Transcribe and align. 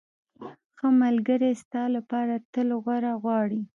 ښه 0.77 0.87
ملګری 1.03 1.51
ستا 1.63 1.83
لپاره 1.95 2.33
تل 2.53 2.69
غوره 2.83 3.13
غواړي. 3.23 3.61